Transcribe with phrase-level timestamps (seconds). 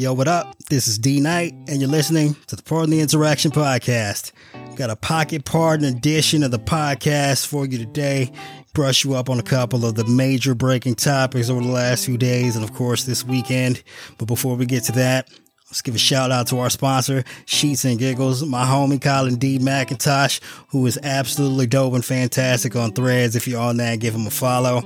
[0.00, 0.56] Yo, what up?
[0.70, 4.32] This is D Knight, and you're listening to the Pardon the Insurrection podcast.
[4.74, 8.32] Got a pocket pardon edition of the podcast for you today.
[8.72, 12.16] Brush you up on a couple of the major breaking topics over the last few
[12.16, 13.82] days, and of course this weekend.
[14.16, 15.28] But before we get to that,
[15.70, 19.60] Let's give a shout out to our sponsor, Sheets and Giggles, my homie Colin D.
[19.60, 20.40] McIntosh,
[20.70, 23.36] who is absolutely dope and fantastic on threads.
[23.36, 24.82] If you're on that, give him a follow.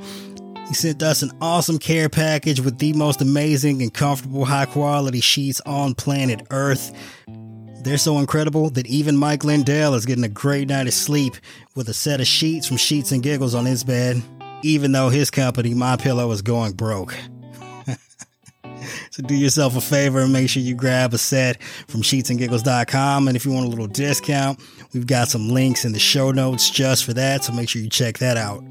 [0.69, 5.21] He sent us an awesome care package with the most amazing and comfortable high quality
[5.21, 6.93] sheets on planet Earth.
[7.83, 11.35] They're so incredible that even Mike Lindell is getting a great night of sleep
[11.75, 14.23] with a set of sheets from Sheets and Giggles on his bed,
[14.63, 17.15] even though his company, My Pillow, is going broke.
[19.11, 23.29] So do yourself a favor and make sure you grab a set from sheetsandgiggles.com.
[23.29, 24.61] And if you want a little discount,
[24.93, 27.45] we've got some links in the show notes just for that.
[27.45, 28.63] So make sure you check that out.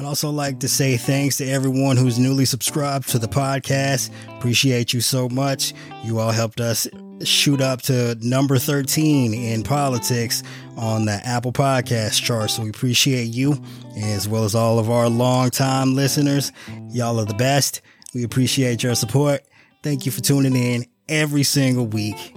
[0.00, 4.10] I'd also like to say thanks to everyone who's newly subscribed to the podcast.
[4.38, 5.74] Appreciate you so much.
[6.04, 6.86] You all helped us
[7.24, 10.44] shoot up to number 13 in politics
[10.76, 12.50] on the Apple Podcast chart.
[12.50, 13.60] So we appreciate you
[13.96, 16.52] as well as all of our longtime listeners.
[16.90, 17.82] Y'all are the best.
[18.14, 19.42] We appreciate your support.
[19.82, 22.34] Thank you for tuning in every single week.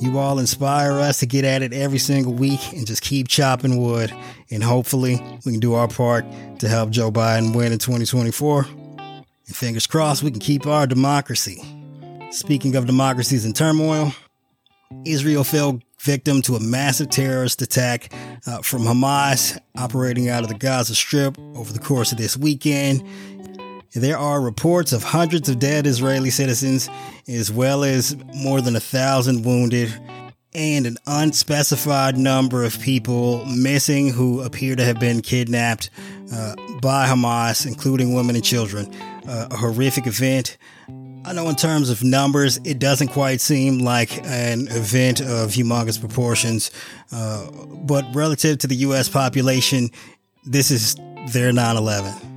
[0.00, 3.82] You all inspire us to get at it every single week and just keep chopping
[3.82, 4.14] wood.
[4.48, 6.24] And hopefully, we can do our part
[6.60, 8.66] to help Joe Biden win in 2024.
[8.66, 11.62] And fingers crossed, we can keep our democracy.
[12.30, 14.12] Speaking of democracies in turmoil,
[15.04, 18.12] Israel fell victim to a massive terrorist attack
[18.46, 23.02] uh, from Hamas operating out of the Gaza Strip over the course of this weekend.
[23.94, 26.90] There are reports of hundreds of dead Israeli citizens,
[27.26, 29.92] as well as more than a thousand wounded,
[30.54, 35.88] and an unspecified number of people missing who appear to have been kidnapped
[36.32, 38.92] uh, by Hamas, including women and children.
[39.26, 40.58] Uh, a horrific event.
[41.24, 46.00] I know in terms of numbers, it doesn't quite seem like an event of humongous
[46.00, 46.70] proportions,
[47.12, 47.50] uh,
[47.84, 49.08] but relative to the U.S.
[49.08, 49.90] population,
[50.44, 50.96] this is
[51.32, 52.27] their 9 11.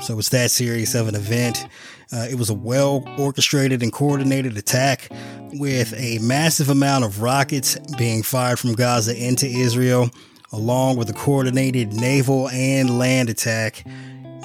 [0.00, 1.66] So it's that serious of an event.
[2.12, 5.08] Uh, it was a well orchestrated and coordinated attack
[5.52, 10.10] with a massive amount of rockets being fired from Gaza into Israel,
[10.52, 13.84] along with a coordinated naval and land attack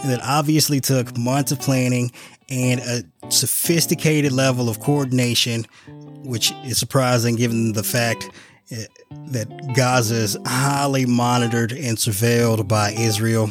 [0.06, 2.12] that obviously took months of planning
[2.50, 5.66] and a sophisticated level of coordination,
[6.24, 8.30] which is surprising given the fact
[8.72, 8.76] uh,
[9.28, 13.50] that Gaza is highly monitored and surveilled by Israel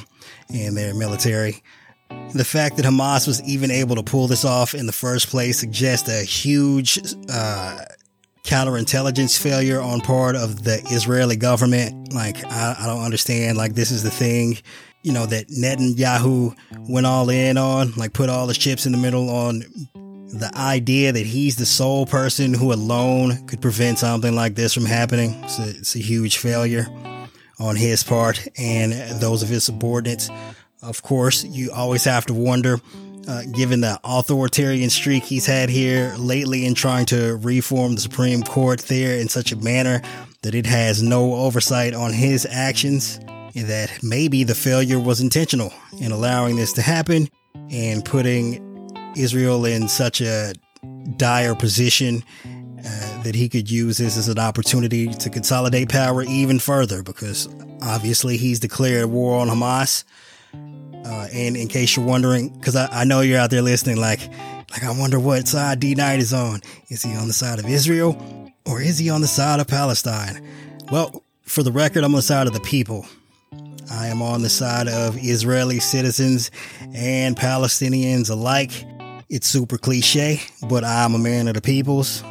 [0.53, 1.63] and their military.
[2.35, 5.59] The fact that Hamas was even able to pull this off in the first place
[5.59, 7.79] suggests a huge uh,
[8.45, 12.13] counterintelligence failure on part of the Israeli government.
[12.15, 13.59] Like, I, I don't understand.
[13.59, 14.57] Like, this is the thing,
[15.03, 16.57] you know, that Netanyahu
[16.89, 19.63] went all in on, like, put all the chips in the middle on
[20.33, 24.87] the idea that he's the sole person who alone could prevent something like this from
[24.87, 25.35] happening.
[25.45, 26.87] It's a, it's a huge failure
[27.61, 30.31] on his part and those of his subordinates.
[30.83, 32.81] Of course, you always have to wonder,
[33.29, 38.43] uh, given the authoritarian streak he's had here lately in trying to reform the Supreme
[38.43, 40.03] Court there in such a manner
[40.43, 43.21] that it has no oversight on his actions,
[43.55, 47.29] and that maybe the failure was intentional in allowing this to happen
[47.71, 50.53] and putting Israel in such a
[51.17, 56.59] dire position uh, that he could use this as an opportunity to consolidate power even
[56.59, 57.49] further because
[57.83, 60.03] obviously he's declared war on Hamas
[61.05, 64.21] uh, and in case you're wondering, because I, I know you're out there listening, like,
[64.71, 66.61] like I wonder what side D Knight is on.
[66.89, 70.47] Is he on the side of Israel or is he on the side of Palestine?
[70.91, 73.07] Well, for the record, I'm on the side of the people.
[73.91, 76.51] I am on the side of Israeli citizens
[76.95, 78.85] and Palestinians alike.
[79.29, 82.23] It's super cliche, but I'm a man of the peoples.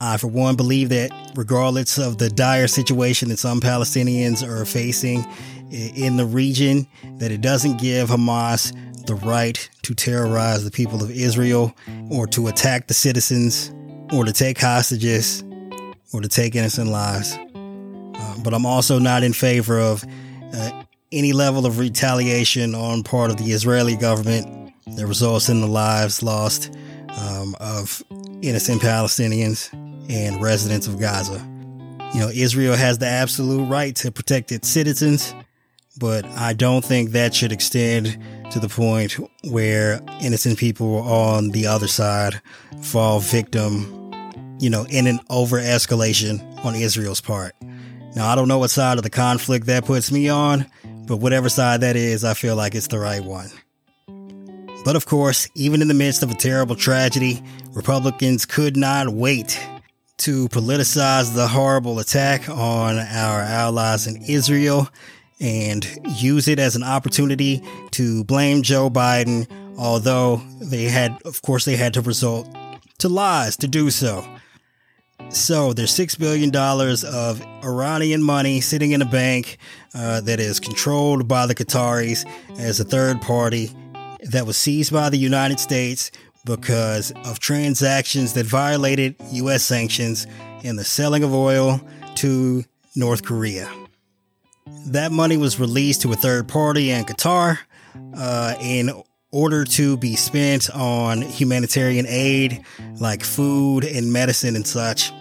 [0.00, 5.24] I, for one, believe that regardless of the dire situation that some Palestinians are facing
[5.70, 6.86] in the region,
[7.18, 11.74] that it doesn't give Hamas the right to terrorize the people of Israel
[12.10, 13.72] or to attack the citizens
[14.12, 15.42] or to take hostages
[16.12, 17.38] or to take innocent lives.
[17.54, 20.04] Uh, but I'm also not in favor of
[20.52, 20.82] uh,
[21.12, 26.22] any level of retaliation on part of the Israeli government that results in the lives
[26.22, 26.76] lost
[27.16, 28.02] um, of
[28.42, 29.70] innocent Palestinians
[30.08, 31.44] and residents of Gaza.
[32.14, 35.34] You know, Israel has the absolute right to protect its citizens,
[35.98, 38.18] but I don't think that should extend
[38.52, 39.16] to the point
[39.50, 42.40] where innocent people on the other side
[42.80, 44.12] fall victim,
[44.60, 47.54] you know, in an over escalation on Israel's part.
[48.14, 50.64] Now, I don't know what side of the conflict that puts me on,
[51.06, 53.50] but whatever side that is, I feel like it's the right one.
[54.86, 57.42] But of course, even in the midst of a terrible tragedy,
[57.72, 59.60] Republicans could not wait
[60.18, 64.88] to politicize the horrible attack on our allies in Israel
[65.40, 65.86] and
[66.16, 69.46] use it as an opportunity to blame Joe Biden,
[69.78, 72.48] although they had, of course, they had to resort
[72.98, 74.26] to lies to do so.
[75.28, 79.58] So there's $6 billion of Iranian money sitting in a bank
[79.94, 82.24] uh, that is controlled by the Qataris
[82.58, 83.70] as a third party
[84.30, 86.10] that was seized by the United States
[86.46, 89.62] because of transactions that violated U.S.
[89.62, 90.26] sanctions
[90.62, 91.80] in the selling of oil
[92.14, 92.64] to
[92.94, 93.70] North Korea.
[94.86, 97.58] That money was released to a third party in Qatar
[98.16, 98.90] uh, in
[99.32, 102.64] order to be spent on humanitarian aid
[103.00, 105.12] like food and medicine and such,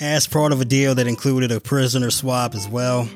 [0.00, 3.08] as part of a deal that included a prisoner swap as well.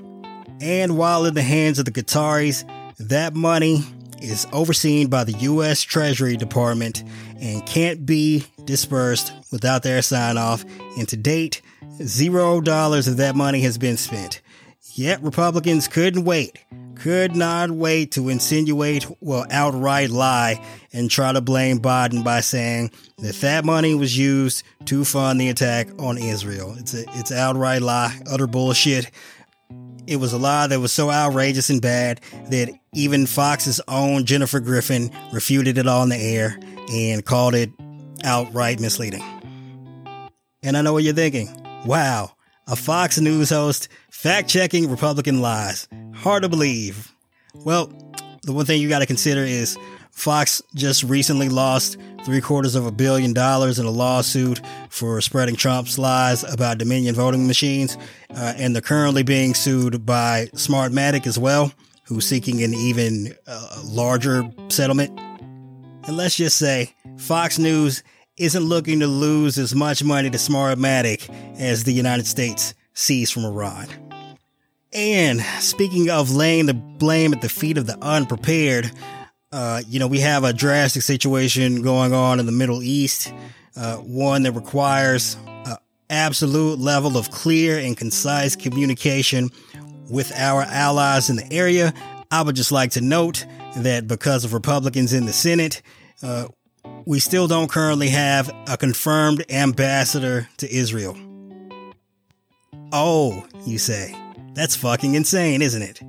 [0.60, 2.64] And while in the hands of the Qataris,
[2.98, 3.82] that money
[4.22, 5.82] is overseen by the U.S.
[5.82, 7.02] Treasury Department
[7.40, 10.64] and can't be dispersed without their sign off.
[10.98, 11.62] And to date,
[12.02, 14.40] zero dollars of that money has been spent.
[14.96, 16.56] Yet Republicans couldn't wait,
[16.94, 22.92] could not wait to insinuate, well, outright lie and try to blame Biden by saying
[23.18, 26.76] that that money was used to fund the attack on Israel.
[26.78, 29.10] It's a, it's outright lie, utter bullshit.
[30.06, 32.20] It was a lie that was so outrageous and bad
[32.50, 36.56] that even Fox's own Jennifer Griffin refuted it on the air
[36.92, 37.70] and called it
[38.24, 39.22] outright misleading.
[40.62, 41.48] And I know what you're thinking.
[41.84, 42.32] Wow,
[42.66, 45.86] a Fox News host fact checking Republican lies.
[46.14, 47.12] Hard to believe.
[47.54, 47.92] Well,
[48.42, 49.78] the one thing you got to consider is
[50.10, 55.56] Fox just recently lost three quarters of a billion dollars in a lawsuit for spreading
[55.56, 57.98] Trump's lies about Dominion voting machines,
[58.30, 61.72] uh, and they're currently being sued by Smartmatic as well,
[62.04, 65.18] who's seeking an even uh, larger settlement.
[66.06, 68.02] And let's just say Fox News
[68.36, 73.44] isn't looking to lose as much money to Smartmatic as the United States sees from
[73.44, 73.86] Iran.
[74.92, 78.90] And speaking of laying the blame at the feet of the unprepared,
[79.50, 83.32] uh, you know, we have a drastic situation going on in the Middle East,
[83.76, 85.76] uh, one that requires an
[86.10, 89.48] absolute level of clear and concise communication
[90.10, 91.94] with our allies in the area.
[92.30, 95.82] I would just like to note that because of Republicans in the Senate,
[96.22, 96.48] uh,
[97.06, 101.16] we still don't currently have a confirmed ambassador to Israel.
[102.92, 104.14] Oh, you say.
[104.54, 106.00] That's fucking insane, isn't it?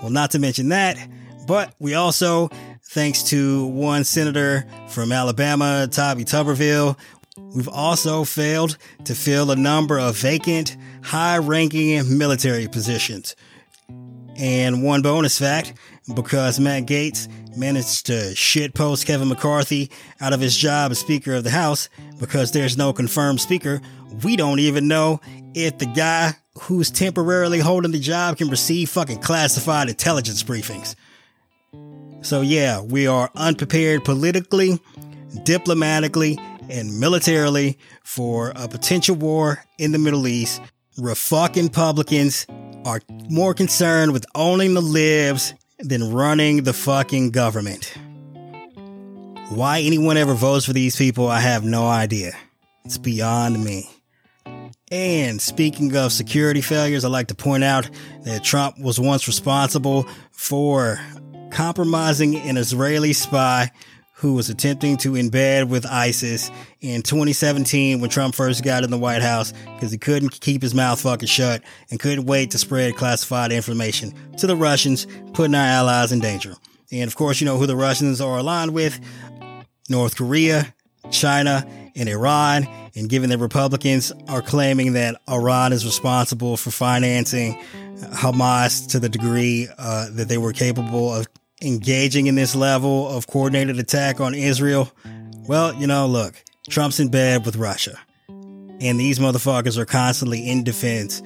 [0.00, 0.96] Well, not to mention that,
[1.46, 2.48] but we also,
[2.84, 6.96] thanks to one senator from Alabama, Tommy Tuberville,
[7.54, 13.34] we've also failed to fill a number of vacant, high ranking military positions.
[14.36, 15.74] And one bonus fact
[16.14, 19.90] because Matt Gaetz managed to shitpost Kevin McCarthy
[20.20, 21.88] out of his job as Speaker of the House
[22.18, 23.80] because there's no confirmed Speaker.
[24.22, 25.20] We don't even know
[25.54, 30.94] if the guy who's temporarily holding the job can receive fucking classified intelligence briefings.
[32.22, 34.80] So, yeah, we are unprepared politically,
[35.44, 36.38] diplomatically,
[36.68, 40.60] and militarily for a potential war in the Middle East.
[40.96, 42.46] Fucking Republicans
[42.84, 47.92] are more concerned with owning the libs than running the fucking government.
[49.48, 52.32] Why anyone ever votes for these people, I have no idea.
[52.84, 53.90] It's beyond me.
[54.90, 57.88] And speaking of security failures, I'd like to point out
[58.24, 61.00] that Trump was once responsible for
[61.50, 63.70] compromising an Israeli spy
[64.22, 66.48] who was attempting to embed with ISIS
[66.80, 70.76] in 2017 when Trump first got in the White House because he couldn't keep his
[70.76, 71.60] mouth fucking shut
[71.90, 76.54] and couldn't wait to spread classified information to the Russians, putting our allies in danger.
[76.92, 79.00] And of course, you know who the Russians are aligned with
[79.88, 80.72] North Korea,
[81.10, 82.68] China, and Iran.
[82.94, 87.60] And given that Republicans are claiming that Iran is responsible for financing
[88.12, 91.26] Hamas to the degree uh, that they were capable of
[91.62, 94.90] engaging in this level of coordinated attack on Israel,
[95.46, 96.34] well, you know, look,
[96.68, 97.98] Trump's in bed with Russia.
[98.28, 101.22] And these motherfuckers are constantly in defense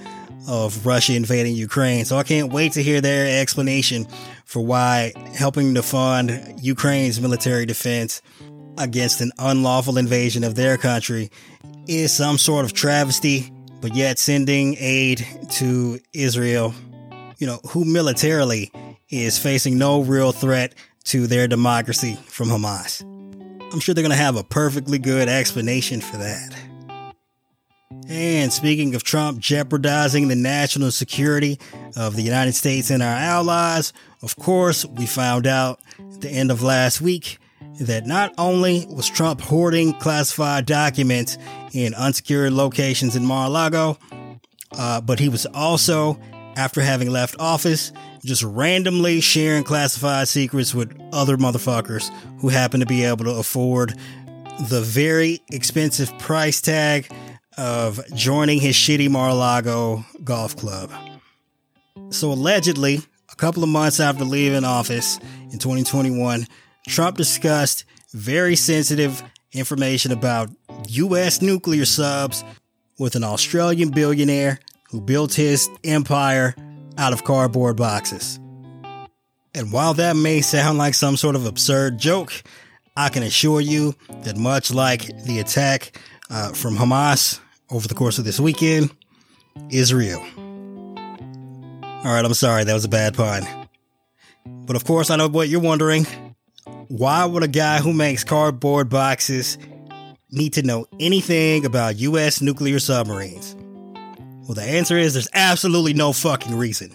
[0.46, 2.04] of Russia invading Ukraine.
[2.04, 4.06] So I can't wait to hear their explanation
[4.44, 8.22] for why helping to fund Ukraine's military defense
[8.78, 11.30] against an unlawful invasion of their country
[11.86, 13.50] is some sort of travesty,
[13.80, 16.74] but yet sending aid to Israel,
[17.38, 18.70] you know, who militarily
[19.10, 23.02] is facing no real threat to their democracy from Hamas.
[23.72, 26.56] I'm sure they're going to have a perfectly good explanation for that.
[28.08, 31.58] And speaking of Trump jeopardizing the national security
[31.96, 36.50] of the United States and our allies, of course, we found out at the end
[36.50, 37.38] of last week
[37.80, 41.36] that not only was Trump hoarding classified documents
[41.72, 43.98] in unsecured locations in Mar-a-Lago,
[44.72, 46.18] uh, but he was also,
[46.56, 47.92] after having left office,
[48.26, 53.94] just randomly sharing classified secrets with other motherfuckers who happen to be able to afford
[54.68, 57.08] the very expensive price tag
[57.56, 60.90] of joining his shitty Mar-a-Lago golf club.
[62.10, 65.18] So allegedly, a couple of months after leaving office
[65.52, 66.46] in 2021,
[66.88, 70.50] Trump discussed very sensitive information about
[70.88, 71.40] U.S.
[71.40, 72.42] nuclear subs
[72.98, 74.58] with an Australian billionaire
[74.90, 76.54] who built his empire
[76.98, 78.38] out of cardboard boxes.
[79.54, 82.32] And while that may sound like some sort of absurd joke,
[82.96, 86.00] I can assure you that much like the attack
[86.30, 88.90] uh, from Hamas over the course of this weekend,
[89.70, 90.20] is real.
[90.98, 93.44] All right, I'm sorry, that was a bad pun.
[94.44, 96.06] But of course, I know what you're wondering.
[96.88, 99.58] Why would a guy who makes cardboard boxes
[100.30, 102.40] need to know anything about U.S.
[102.40, 103.56] nuclear submarines?
[104.46, 106.94] Well, the answer is there's absolutely no fucking reason.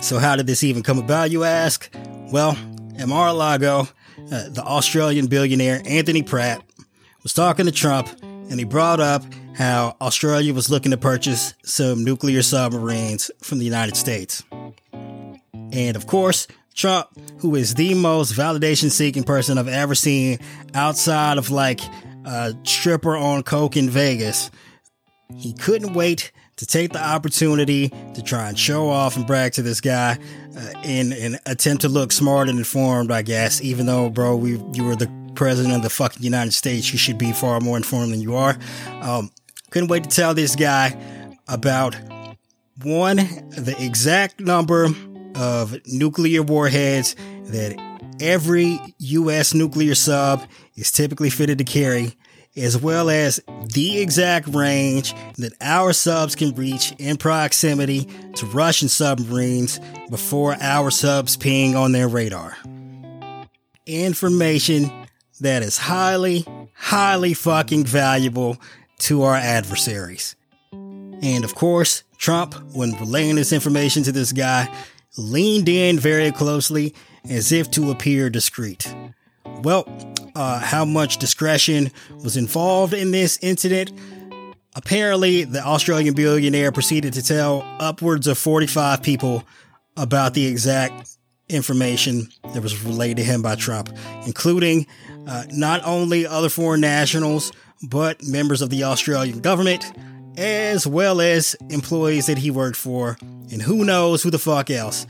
[0.00, 1.88] So, how did this even come about, you ask?
[2.32, 2.58] Well,
[2.98, 3.88] at Mar a Lago,
[4.32, 6.62] uh, the Australian billionaire Anthony Pratt
[7.22, 9.22] was talking to Trump and he brought up
[9.56, 14.42] how Australia was looking to purchase some nuclear submarines from the United States.
[14.92, 20.38] And of course, Trump, who is the most validation seeking person I've ever seen
[20.74, 21.80] outside of like
[22.24, 24.50] a stripper on Coke in Vegas,
[25.36, 29.62] he couldn't wait to take the opportunity to try and show off and brag to
[29.62, 30.18] this guy
[30.56, 34.62] uh, in an attempt to look smart and informed, I guess, even though, bro, we,
[34.72, 38.12] you were the president of the fucking United States, you should be far more informed
[38.12, 38.56] than you are.
[39.00, 39.30] Um,
[39.70, 40.96] couldn't wait to tell this guy
[41.48, 41.96] about
[42.82, 44.88] one, the exact number
[45.34, 47.16] of nuclear warheads
[47.46, 47.76] that
[48.20, 49.54] every U.S.
[49.54, 52.16] nuclear sub is typically fitted to carry,
[52.56, 53.14] as well mm.
[53.14, 53.40] as
[53.72, 59.80] the exact range that our subs can reach in proximity to Russian submarines
[60.10, 62.56] before our subs ping on their radar.
[63.86, 64.90] Information
[65.40, 68.56] that is highly, highly fucking valuable
[68.98, 70.36] to our adversaries.
[70.72, 74.72] And of course, Trump, when relaying this information to this guy,
[75.16, 76.94] leaned in very closely
[77.28, 78.94] as if to appear discreet.
[79.62, 79.86] Well,
[80.34, 81.90] uh, how much discretion
[82.22, 83.92] was involved in this incident?
[84.74, 89.44] Apparently, the Australian billionaire proceeded to tell upwards of 45 people
[89.96, 91.10] about the exact
[91.48, 93.90] information that was relayed to him by Trump,
[94.26, 94.86] including
[95.28, 97.52] uh, not only other foreign nationals,
[97.88, 99.92] but members of the Australian government,
[100.36, 105.06] as well as employees that he worked for, and who knows who the fuck else.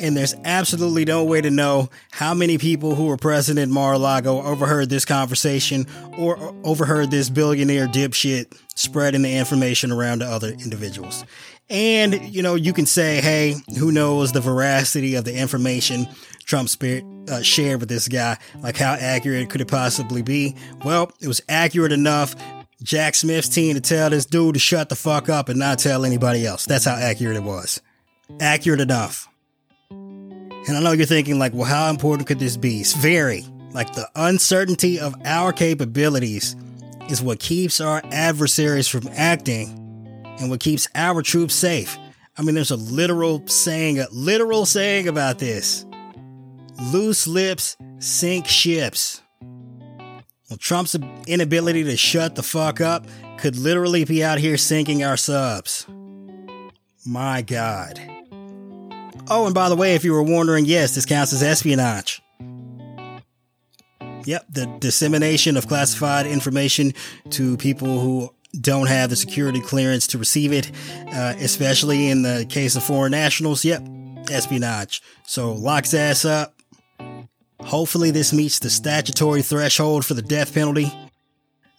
[0.00, 4.42] And there's absolutely no way to know how many people who were present in Mar-a-Lago
[4.42, 5.86] overheard this conversation
[6.16, 11.24] or overheard this billionaire dipshit spreading the information around to other individuals.
[11.68, 16.06] And, you know, you can say, hey, who knows the veracity of the information
[16.44, 16.70] Trump
[17.28, 18.38] uh, shared with this guy?
[18.60, 20.54] Like, how accurate could it possibly be?
[20.84, 22.34] Well, it was accurate enough.
[22.82, 26.04] Jack Smith's team to tell this dude to shut the fuck up and not tell
[26.04, 26.64] anybody else.
[26.64, 27.82] That's how accurate it was.
[28.40, 29.28] Accurate enough.
[30.68, 32.80] And I know you're thinking, like, well, how important could this be?
[32.80, 33.46] It's very.
[33.72, 36.56] Like, the uncertainty of our capabilities
[37.08, 39.70] is what keeps our adversaries from acting
[40.38, 41.98] and what keeps our troops safe.
[42.36, 45.86] I mean, there's a literal saying, a literal saying about this.
[46.92, 49.22] Loose lips sink ships.
[49.40, 50.96] Well, Trump's
[51.26, 53.06] inability to shut the fuck up
[53.38, 55.86] could literally be out here sinking our subs.
[57.06, 58.17] My God.
[59.30, 62.22] Oh, and by the way, if you were wondering, yes, this counts as espionage.
[64.24, 66.92] Yep, the dissemination of classified information
[67.30, 70.70] to people who don't have the security clearance to receive it,
[71.12, 73.64] uh, especially in the case of foreign nationals.
[73.64, 73.82] Yep,
[74.30, 75.02] espionage.
[75.26, 76.54] So lock his ass up.
[77.60, 80.92] Hopefully, this meets the statutory threshold for the death penalty.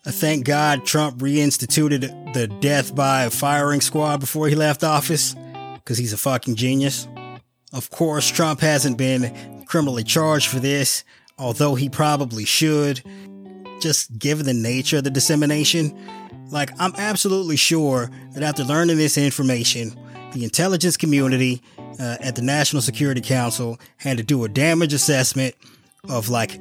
[0.05, 5.35] Uh, thank God Trump reinstituted the death by firing squad before he left office,
[5.75, 7.07] because he's a fucking genius.
[7.71, 11.03] Of course, Trump hasn't been criminally charged for this,
[11.37, 13.03] although he probably should,
[13.79, 15.97] just given the nature of the dissemination.
[16.49, 19.95] Like, I'm absolutely sure that after learning this information,
[20.33, 21.61] the intelligence community
[21.99, 25.55] uh, at the National Security Council had to do a damage assessment
[26.07, 26.59] of like,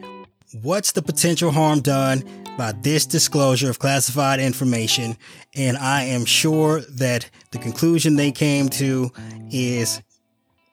[0.63, 2.23] what's the potential harm done
[2.57, 5.17] by this disclosure of classified information?
[5.55, 9.11] And I am sure that the conclusion they came to
[9.51, 10.03] is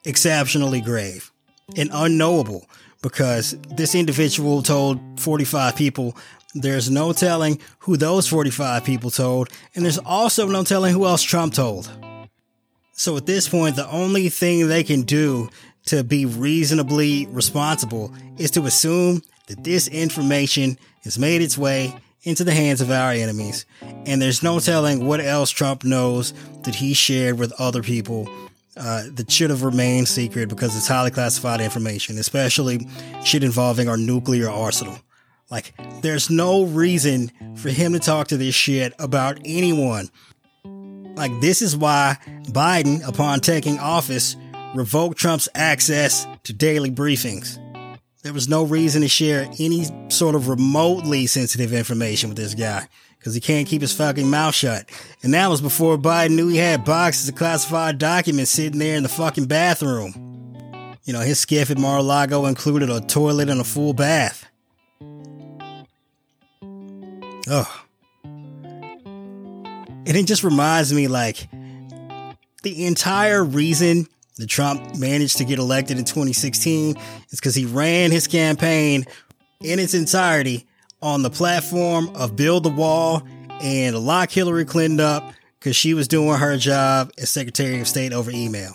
[0.05, 1.31] exceptionally grave
[1.77, 2.67] and unknowable
[3.01, 6.15] because this individual told 45 people.
[6.53, 11.21] There's no telling who those 45 people told, and there's also no telling who else
[11.21, 11.89] Trump told.
[12.93, 15.49] So at this point, the only thing they can do
[15.87, 21.93] to be reasonably responsible is to assume that this information has made its way
[22.23, 23.65] into the hands of our enemies.
[23.81, 26.33] And there's no telling what else Trump knows
[26.63, 28.27] that he shared with other people
[28.77, 32.87] uh, that should have remained secret because it's highly classified information, especially
[33.23, 34.97] shit involving our nuclear arsenal.
[35.49, 40.09] Like, there's no reason for him to talk to this shit about anyone.
[41.15, 42.17] Like, this is why
[42.47, 44.35] Biden, upon taking office,
[44.73, 47.59] revoked Trump's access to daily briefings.
[48.23, 52.87] There was no reason to share any sort of remotely sensitive information with this guy
[53.25, 54.87] because he can't keep his fucking mouth shut.
[55.23, 59.01] And that was before Biden knew he had boxes of classified documents sitting there in
[59.01, 60.13] the fucking bathroom.
[61.05, 64.45] You know, his SCIF at Mar-a-Lago included a toilet and a full bath.
[67.49, 67.83] Oh.
[68.23, 71.49] And it just reminds me like
[72.61, 74.05] the entire reason
[74.37, 76.95] that Trump managed to get elected in 2016
[77.31, 79.03] is because he ran his campaign
[79.61, 80.67] in its entirety
[81.05, 83.23] on the platform of build the wall
[83.61, 88.11] and lock Hillary Clinton up because she was doing her job as Secretary of State
[88.11, 88.73] over email.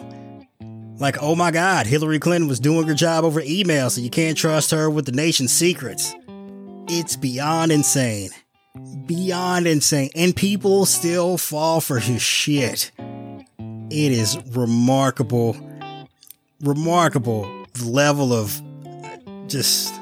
[0.99, 4.37] Like, oh my God, Hillary Clinton was doing her job over email, so you can't
[4.37, 6.15] trust her with the nation's secrets.
[6.89, 8.31] It's beyond insane
[9.07, 10.11] beyond insane.
[10.15, 12.91] And people still fall for his shit.
[12.99, 15.57] It is remarkable,
[16.61, 18.61] remarkable level of
[19.49, 19.93] just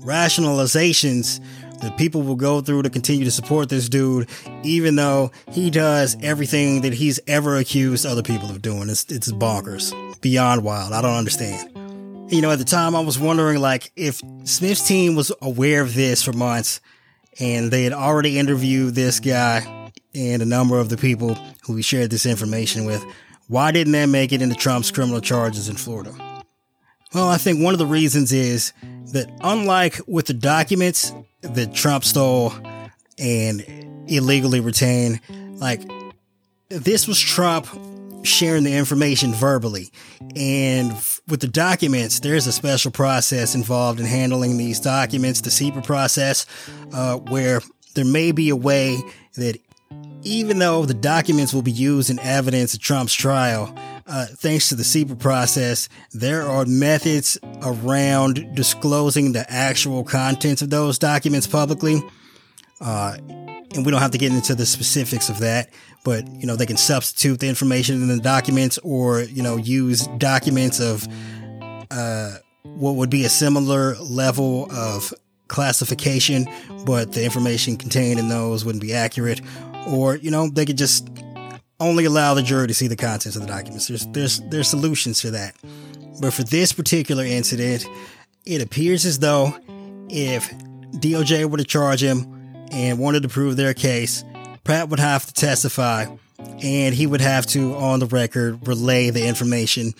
[0.00, 1.40] rationalizations
[1.80, 4.28] that people will go through to continue to support this dude,
[4.62, 8.88] even though he does everything that he's ever accused other people of doing.
[8.88, 9.92] It's, it's bonkers.
[10.20, 10.92] Beyond wild.
[10.92, 11.70] I don't understand.
[12.32, 15.94] You know, at the time I was wondering like if Smith's team was aware of
[15.94, 16.80] this for months
[17.40, 21.34] and they had already interviewed this guy and a number of the people
[21.66, 23.04] who he shared this information with.
[23.48, 26.14] Why didn't that make it into Trump's criminal charges in Florida?
[27.12, 28.72] Well, I think one of the reasons is
[29.12, 32.52] that unlike with the documents that Trump stole
[33.18, 33.64] and
[34.06, 35.20] illegally retained,
[35.58, 35.82] like
[36.68, 37.66] this was Trump
[38.22, 39.90] sharing the information verbally.
[40.36, 40.92] And
[41.26, 46.46] with the documents, there's a special process involved in handling these documents, the CIPA process,
[46.92, 47.60] uh, where
[47.94, 48.98] there may be a way
[49.34, 49.58] that
[50.22, 53.74] even though the documents will be used in evidence at Trump's trial,
[54.06, 60.70] uh, thanks to the CIPA process, there are methods around disclosing the actual contents of
[60.70, 62.02] those documents publicly.
[62.80, 63.16] Uh,
[63.74, 65.70] and we don't have to get into the specifics of that,
[66.04, 70.06] but you know, they can substitute the information in the documents or, you know, use
[70.18, 71.06] documents of,
[71.90, 75.14] uh, what would be a similar level of
[75.48, 76.46] classification,
[76.84, 79.40] but the information contained in those wouldn't be accurate.
[79.88, 81.08] Or, you know, they could just
[81.78, 83.88] only allow the jury to see the contents of the documents.
[83.88, 85.56] There's, there's, there's solutions for that.
[86.20, 87.86] But for this particular incident,
[88.44, 89.54] it appears as though
[90.08, 90.50] if
[90.98, 92.26] DOJ were to charge him
[92.70, 94.24] and wanted to prove their case,
[94.64, 96.06] Pratt would have to testify
[96.62, 99.92] and he would have to, on the record, relay the information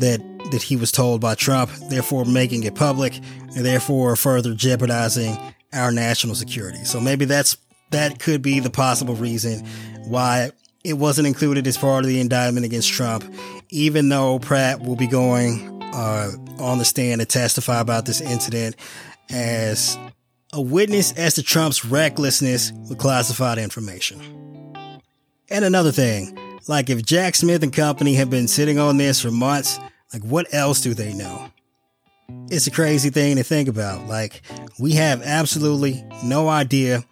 [0.00, 0.20] that
[0.50, 3.16] that he was told by Trump, therefore making it public
[3.56, 5.36] and therefore further jeopardizing
[5.72, 6.84] our national security.
[6.84, 7.56] So maybe that's
[7.90, 9.64] that could be the possible reason
[10.06, 10.50] why
[10.84, 13.24] it wasn't included as part of the indictment against Trump,
[13.70, 18.76] even though Pratt will be going uh, on the stand to testify about this incident
[19.30, 19.98] as
[20.52, 24.20] a witness as to Trump's recklessness with classified information.
[25.50, 29.30] And another thing, like if Jack Smith and company have been sitting on this for
[29.30, 29.78] months,
[30.12, 31.50] like what else do they know?
[32.50, 34.06] It's a crazy thing to think about.
[34.06, 34.42] Like
[34.78, 37.04] we have absolutely no idea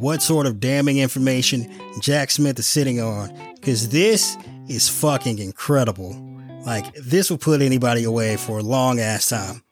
[0.00, 4.36] what sort of damning information Jack Smith is sitting on because this
[4.68, 6.16] is fucking incredible.
[6.64, 9.62] Like this will put anybody away for a long ass time.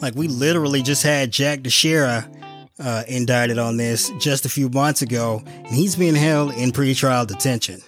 [0.00, 2.30] Like we literally just had Jack Teixeira
[2.78, 7.26] uh, indicted on this just a few months ago, and he's being held in pretrial
[7.26, 7.80] detention.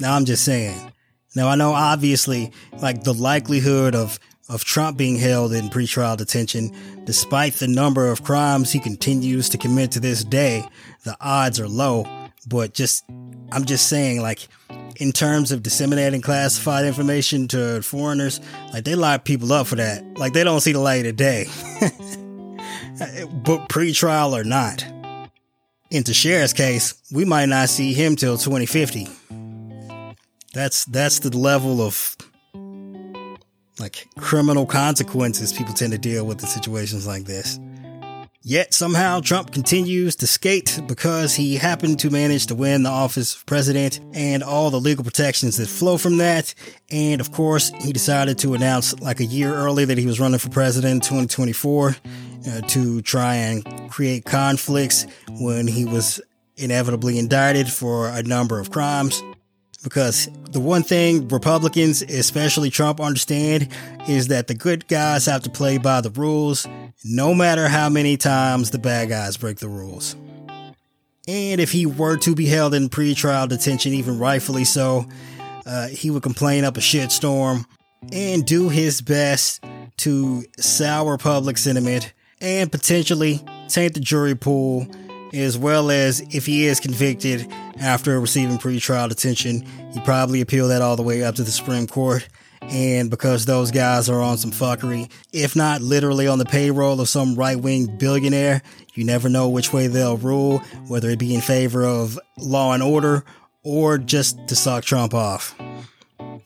[0.00, 0.92] Now I'm just saying.
[1.36, 2.50] Now I know obviously,
[2.80, 4.18] like the likelihood of
[4.50, 9.56] of Trump being held in pretrial detention, despite the number of crimes he continues to
[9.56, 10.64] commit to this day,
[11.04, 12.04] the odds are low.
[12.48, 13.04] But just,
[13.52, 14.48] I'm just saying, like,
[14.96, 18.40] in terms of disseminating classified information to foreigners,
[18.72, 20.04] like they lock people up for that.
[20.18, 21.46] Like they don't see the light of day.
[23.44, 24.84] but pre-trial or not.
[25.90, 29.08] In Teixeira's case, we might not see him till 2050.
[30.52, 32.16] That's that's the level of
[33.80, 37.58] like criminal consequences people tend to deal with in situations like this.
[38.42, 43.36] Yet somehow Trump continues to skate because he happened to manage to win the office
[43.36, 46.54] of president and all the legal protections that flow from that.
[46.90, 50.38] And of course, he decided to announce like a year early that he was running
[50.38, 55.06] for president in 2024 uh, to try and create conflicts
[55.38, 56.18] when he was
[56.56, 59.22] inevitably indicted for a number of crimes.
[59.82, 63.68] Because the one thing Republicans, especially Trump, understand
[64.08, 66.66] is that the good guys have to play by the rules,
[67.04, 70.16] no matter how many times the bad guys break the rules.
[71.26, 75.06] And if he were to be held in pretrial detention, even rightfully so,
[75.64, 77.64] uh, he would complain up a shitstorm
[78.12, 79.62] and do his best
[79.98, 84.86] to sour public sentiment and potentially taint the jury pool
[85.32, 87.46] as well as if he is convicted
[87.80, 91.86] after receiving pretrial detention, he probably appeal that all the way up to the Supreme
[91.86, 92.28] Court.
[92.62, 97.08] And because those guys are on some fuckery, if not literally on the payroll of
[97.08, 98.62] some right wing billionaire,
[98.94, 102.82] you never know which way they'll rule, whether it be in favor of law and
[102.82, 103.24] order
[103.62, 105.54] or just to suck Trump off.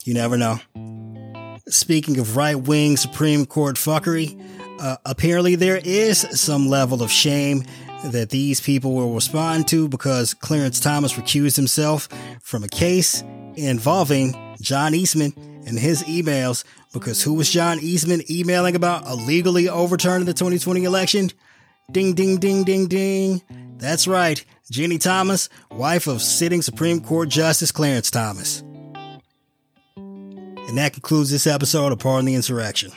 [0.05, 0.61] You never know.
[1.68, 4.40] Speaking of right wing Supreme Court fuckery,
[4.81, 7.64] uh, apparently there is some level of shame
[8.12, 12.08] that these people will respond to because Clarence Thomas recused himself
[12.42, 13.22] from a case
[13.56, 15.32] involving John Eastman
[15.66, 21.30] and his emails because who was John Eastman emailing about illegally overturning the 2020 election?
[21.90, 23.42] Ding, ding, ding, ding, ding.
[23.76, 28.62] That's right, Ginni Thomas, wife of sitting Supreme Court Justice Clarence Thomas.
[29.96, 32.92] And that concludes this episode of Pardon the Insurrection.